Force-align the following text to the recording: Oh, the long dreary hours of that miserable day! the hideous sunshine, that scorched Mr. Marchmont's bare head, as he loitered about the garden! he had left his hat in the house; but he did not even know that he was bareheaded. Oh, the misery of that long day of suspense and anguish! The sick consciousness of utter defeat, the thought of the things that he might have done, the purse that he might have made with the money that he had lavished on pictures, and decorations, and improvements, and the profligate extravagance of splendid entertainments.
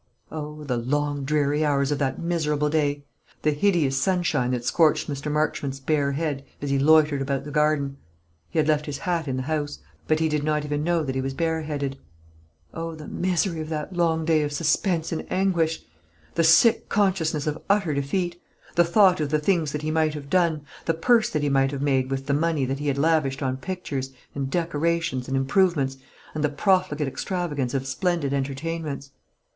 Oh, 0.31 0.63
the 0.63 0.77
long 0.77 1.25
dreary 1.25 1.63
hours 1.63 1.91
of 1.91 1.99
that 1.99 2.17
miserable 2.17 2.71
day! 2.71 3.05
the 3.43 3.51
hideous 3.51 4.01
sunshine, 4.01 4.49
that 4.49 4.65
scorched 4.65 5.07
Mr. 5.07 5.31
Marchmont's 5.31 5.79
bare 5.79 6.13
head, 6.13 6.43
as 6.59 6.71
he 6.71 6.79
loitered 6.79 7.21
about 7.21 7.43
the 7.43 7.51
garden! 7.51 7.97
he 8.49 8.57
had 8.57 8.67
left 8.67 8.87
his 8.87 8.97
hat 8.97 9.27
in 9.27 9.37
the 9.37 9.43
house; 9.43 9.77
but 10.07 10.19
he 10.19 10.27
did 10.27 10.43
not 10.43 10.65
even 10.65 10.83
know 10.83 11.03
that 11.03 11.13
he 11.13 11.21
was 11.21 11.35
bareheaded. 11.35 11.99
Oh, 12.73 12.95
the 12.95 13.07
misery 13.07 13.61
of 13.61 13.69
that 13.69 13.93
long 13.93 14.25
day 14.25 14.41
of 14.41 14.51
suspense 14.51 15.11
and 15.11 15.23
anguish! 15.31 15.83
The 16.33 16.43
sick 16.43 16.89
consciousness 16.89 17.45
of 17.45 17.61
utter 17.69 17.93
defeat, 17.93 18.41
the 18.73 18.83
thought 18.83 19.19
of 19.19 19.29
the 19.29 19.37
things 19.37 19.71
that 19.71 19.83
he 19.83 19.91
might 19.91 20.15
have 20.15 20.31
done, 20.31 20.65
the 20.85 20.95
purse 20.95 21.29
that 21.29 21.43
he 21.43 21.49
might 21.49 21.69
have 21.69 21.83
made 21.83 22.09
with 22.09 22.25
the 22.25 22.33
money 22.33 22.65
that 22.65 22.79
he 22.79 22.87
had 22.87 22.97
lavished 22.97 23.43
on 23.43 23.57
pictures, 23.57 24.11
and 24.33 24.49
decorations, 24.49 25.27
and 25.27 25.37
improvements, 25.37 25.97
and 26.33 26.43
the 26.43 26.49
profligate 26.49 27.07
extravagance 27.07 27.75
of 27.75 27.85
splendid 27.85 28.33
entertainments. 28.33 29.11